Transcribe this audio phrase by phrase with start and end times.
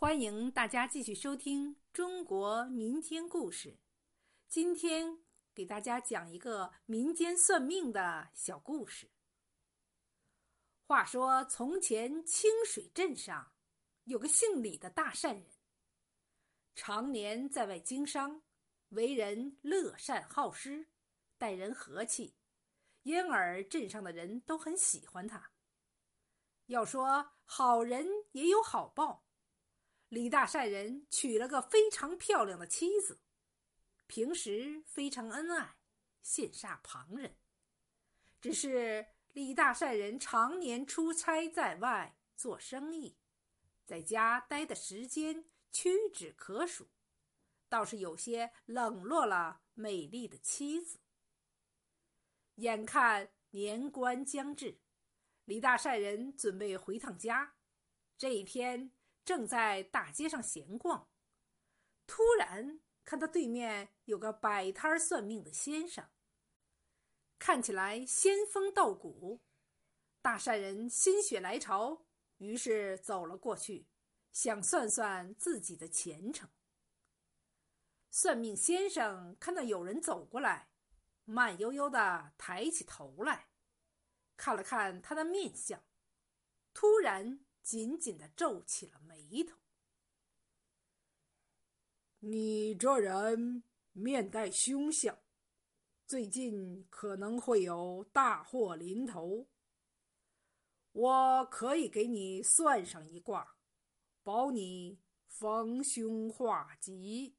[0.00, 3.80] 欢迎大家继续收听中国民间故事。
[4.48, 9.10] 今天给大家讲一个民间算命的小故事。
[10.86, 13.54] 话说，从前清水镇上
[14.04, 15.50] 有个姓李的大善人，
[16.76, 18.42] 常年在外经商，
[18.90, 20.90] 为人乐善好施，
[21.36, 22.36] 待人和气，
[23.02, 25.50] 因而镇上的人都很喜欢他。
[26.66, 29.24] 要说好人也有好报。
[30.08, 33.20] 李大善人娶了个非常漂亮的妻子，
[34.06, 35.76] 平时非常恩爱，
[36.24, 37.36] 羡煞旁人。
[38.40, 43.18] 只是李大善人常年出差在外做生意，
[43.84, 46.88] 在家待的时间屈指可数，
[47.68, 51.00] 倒是有些冷落了美丽的妻子。
[52.54, 54.80] 眼看年关将至，
[55.44, 57.56] 李大善人准备回趟家。
[58.16, 58.90] 这一天。
[59.28, 61.06] 正在大街上闲逛，
[62.06, 66.08] 突然看到对面有个摆摊算命的先生，
[67.38, 69.42] 看起来仙风道骨。
[70.22, 72.06] 大善人心血来潮，
[72.38, 73.86] 于是走了过去，
[74.32, 76.48] 想算算自己的前程。
[78.10, 80.70] 算命先生看到有人走过来，
[81.26, 83.50] 慢悠悠的抬起头来，
[84.38, 85.84] 看了看他的面相，
[86.72, 87.44] 突然。
[87.68, 89.58] 紧紧的皱起了眉头。
[92.20, 95.18] 你这人面带凶相，
[96.06, 99.46] 最近可能会有大祸临头。
[100.92, 103.58] 我可以给你算上一卦，
[104.22, 107.36] 保你逢凶化吉。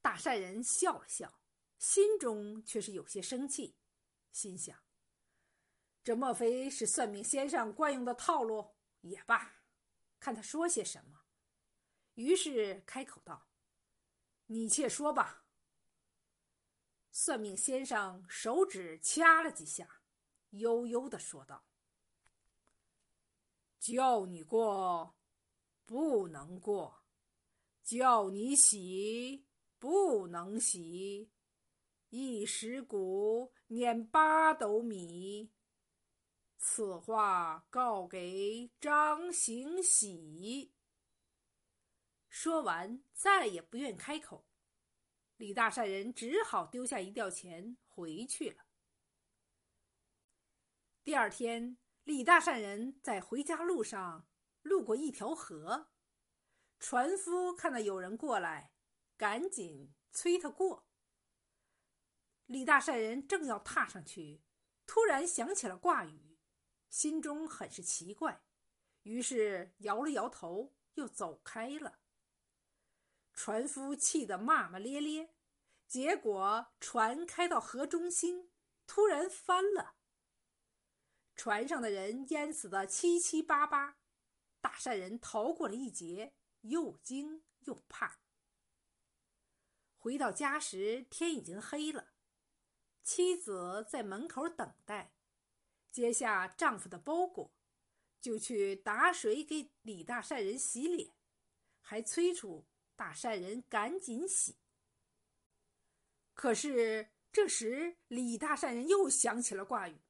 [0.00, 1.38] 大善人笑了笑，
[1.76, 3.76] 心中却是有些生气，
[4.32, 4.83] 心想。
[6.04, 8.76] 这莫非是算命先生惯用的套路？
[9.00, 9.62] 也罢，
[10.20, 11.22] 看他说些什么。
[12.12, 13.48] 于是开口道
[14.46, 15.46] ：“你且说吧。”
[17.10, 20.02] 算命先生手指掐了几下，
[20.50, 21.64] 悠悠的说道
[23.80, 25.16] ：“叫你过，
[25.86, 27.02] 不能过；
[27.82, 29.46] 叫你喜，
[29.78, 31.32] 不能喜。
[32.10, 35.50] 一石谷碾八斗米。”
[36.66, 40.72] 此话告给张行喜。
[42.30, 44.46] 说完，再也不愿开口。
[45.36, 48.64] 李大善人只好丢下一吊钱回去了。
[51.04, 54.26] 第二天，李大善人在回家路上
[54.62, 55.90] 路过一条河，
[56.80, 58.72] 船夫看到有人过来，
[59.18, 60.86] 赶紧催他过。
[62.46, 64.42] 李大善人正要踏上去，
[64.86, 66.33] 突然想起了挂语。
[66.94, 68.44] 心中很是奇怪，
[69.02, 71.98] 于是摇了摇头，又走开了。
[73.32, 75.34] 船夫气得骂骂咧咧，
[75.88, 78.52] 结果船开到河中心，
[78.86, 79.96] 突然翻了，
[81.34, 83.98] 船上的人淹死的七七八八，
[84.60, 88.20] 大善人逃过了一劫，又惊又怕。
[89.98, 92.12] 回到家时，天已经黑了，
[93.02, 95.13] 妻子在门口等待。
[95.94, 97.54] 接下丈夫的包裹，
[98.20, 101.14] 就去打水给李大善人洗脸，
[101.80, 102.66] 还催促
[102.96, 104.56] 大善人赶紧洗。
[106.34, 110.02] 可是这时李大善人又想起了挂语，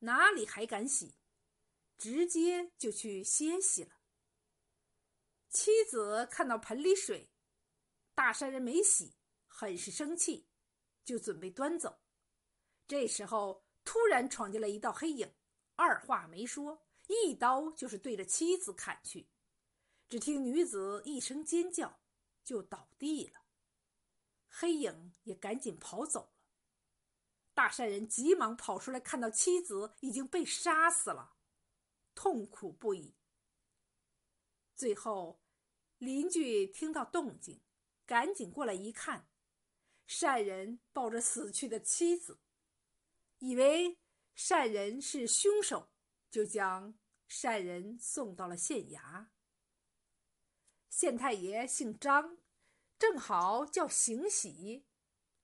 [0.00, 1.14] 哪里还敢洗，
[1.96, 3.96] 直接就去歇息了。
[5.48, 7.30] 妻子看到盆里水，
[8.14, 9.14] 大善人没洗，
[9.46, 10.50] 很是生气，
[11.02, 12.02] 就准备端走。
[12.86, 13.63] 这时候。
[13.84, 15.32] 突然闯进来一道黑影，
[15.76, 19.28] 二话没说，一刀就是对着妻子砍去。
[20.08, 22.00] 只听女子一声尖叫，
[22.42, 23.40] 就倒地了。
[24.48, 26.30] 黑影也赶紧跑走了。
[27.52, 31.34] 大善人急忙跑出来，看到妻子已经被杀死了，
[32.14, 33.14] 痛苦不已。
[34.76, 35.40] 最后，
[35.98, 37.60] 邻居听到动静，
[38.06, 39.28] 赶紧过来一看，
[40.06, 42.40] 善人抱着死去的妻子。
[43.44, 43.98] 以为
[44.34, 45.92] 善人是凶手，
[46.30, 46.98] 就将
[47.28, 49.26] 善人送到了县衙。
[50.88, 52.38] 县太爷姓张，
[52.98, 54.86] 正好叫行喜。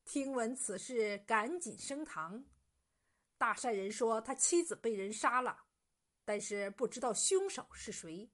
[0.07, 2.47] 听闻此事，赶紧升堂。
[3.37, 5.67] 大善人说他妻子被人杀了，
[6.25, 8.33] 但是不知道凶手是谁。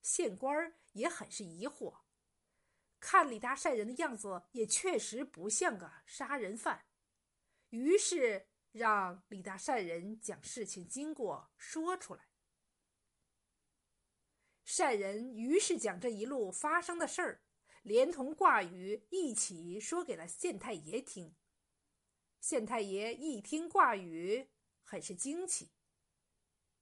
[0.00, 1.98] 县官也很是疑惑，
[2.98, 6.87] 看李大善人的样子，也确实不像个杀人犯。
[7.70, 12.28] 于是让李大善人将事情经过说出来。
[14.64, 17.42] 善人于是将这一路发生的事儿，
[17.82, 21.34] 连同卦语一起说给了县太爷听。
[22.40, 24.50] 县太爷一听卦语，
[24.82, 25.72] 很是惊奇，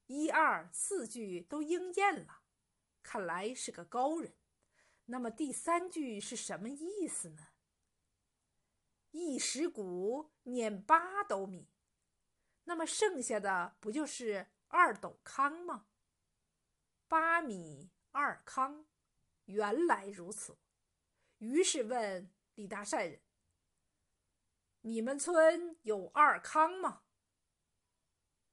[0.05, 2.43] 一二四句都应验了，
[3.01, 4.35] 看来是个高人。
[5.05, 7.47] 那么第三句是什么意思呢？
[9.37, 11.69] 一石谷碾八斗米，
[12.63, 15.85] 那么剩下的不就是二斗糠吗？
[17.07, 18.87] 八米二糠，
[19.45, 20.57] 原来如此。
[21.37, 23.21] 于是问李大善人
[24.81, 27.03] ：“你们村有二糠吗？”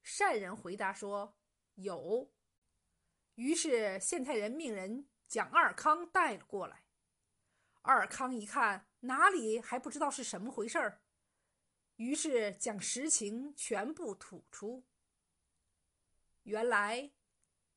[0.03, 1.35] 善人回答说
[1.73, 2.31] ：“有。”
[3.33, 6.84] 于是县太人命人将二糠带了过来。
[7.85, 11.01] 二康一看，哪里还不知道是什么回事儿，
[11.97, 14.83] 于是将实情全部吐出。
[16.43, 17.11] 原来。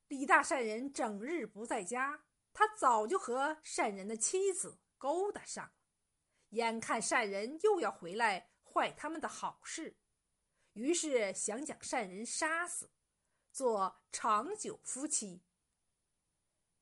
[0.08, 2.24] 李大善人整日不在家，
[2.54, 5.72] 他早就和善人的妻子勾搭上了。
[6.48, 9.98] 眼看善人又要回来坏他们的好事，
[10.72, 12.90] 于是想将善人杀死，
[13.52, 15.42] 做长久夫妻。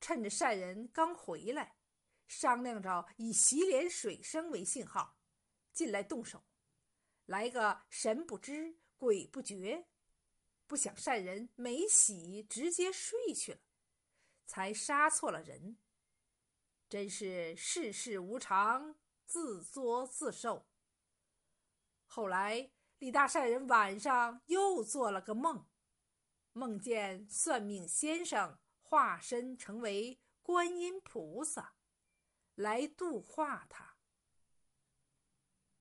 [0.01, 1.79] 趁着善人刚回来，
[2.27, 5.17] 商量着以洗脸水声为信号，
[5.73, 6.45] 进来动手，
[7.27, 9.87] 来个神不知鬼不觉。
[10.67, 13.61] 不想善人没洗，直接睡去了，
[14.47, 15.79] 才杀错了人。
[16.89, 20.67] 真是世事无常，自作自受。
[22.05, 25.69] 后来李大善人晚上又做了个梦，
[26.53, 31.77] 梦见算命先生化身成为观音菩萨，
[32.57, 33.96] 来度化他。